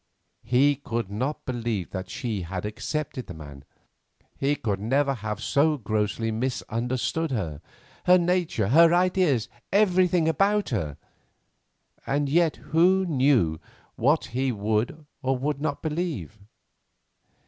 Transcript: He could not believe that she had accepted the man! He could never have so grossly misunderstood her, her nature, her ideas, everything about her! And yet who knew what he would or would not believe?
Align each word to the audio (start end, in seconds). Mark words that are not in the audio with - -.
He 0.41 0.77
could 0.77 1.11
not 1.11 1.45
believe 1.45 1.91
that 1.91 2.09
she 2.09 2.41
had 2.41 2.65
accepted 2.65 3.27
the 3.27 3.35
man! 3.35 3.63
He 4.35 4.55
could 4.55 4.79
never 4.79 5.13
have 5.13 5.39
so 5.39 5.77
grossly 5.77 6.31
misunderstood 6.31 7.29
her, 7.29 7.61
her 8.05 8.17
nature, 8.17 8.69
her 8.69 8.95
ideas, 8.95 9.47
everything 9.71 10.27
about 10.27 10.69
her! 10.69 10.97
And 12.07 12.29
yet 12.29 12.55
who 12.73 13.05
knew 13.05 13.59
what 13.95 14.25
he 14.33 14.51
would 14.51 15.05
or 15.21 15.37
would 15.37 15.61
not 15.61 15.83
believe? 15.83 16.39